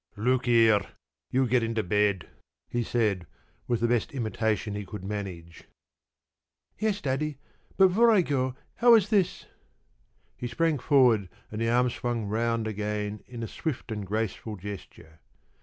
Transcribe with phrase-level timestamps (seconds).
[0.15, 0.81] p> "Look here!
[1.29, 2.27] You get into bed!"
[2.67, 3.27] he said,
[3.67, 5.65] with the best imitation he could manage.
[6.79, 7.37] "Yes, Daddy.
[7.77, 9.45] But before I go, how is this?"
[10.35, 15.19] He sprang forward and the arm swung round again in a swift and graceful gesture.